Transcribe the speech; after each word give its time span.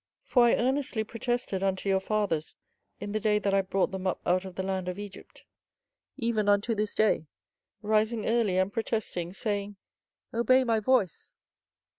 24:011:007 0.23 0.27
For 0.31 0.43
I 0.45 0.55
earnestly 0.55 1.03
protested 1.03 1.61
unto 1.61 1.87
your 1.87 1.99
fathers 1.99 2.55
in 2.99 3.11
the 3.11 3.19
day 3.19 3.37
that 3.37 3.53
I 3.53 3.61
brought 3.61 3.91
them 3.91 4.07
up 4.07 4.19
out 4.25 4.45
of 4.45 4.55
the 4.55 4.63
land 4.63 4.87
of 4.87 4.97
Egypt, 4.97 5.45
even 6.17 6.49
unto 6.49 6.73
this 6.73 6.95
day, 6.95 7.27
rising 7.83 8.25
early 8.27 8.57
and 8.57 8.73
protesting, 8.73 9.31
saying, 9.31 9.75
Obey 10.33 10.63
my 10.63 10.79
voice. 10.79 11.29